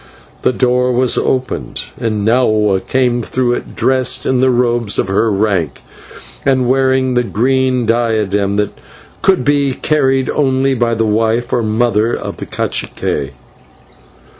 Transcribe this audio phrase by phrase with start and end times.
[0.41, 5.29] The door was opened, and Nahua came through it, dressed in the robes of her
[5.31, 5.83] rank,
[6.43, 8.71] and wearing the green diadem that
[9.21, 13.33] could be carried only by the wife or mother of the /cacique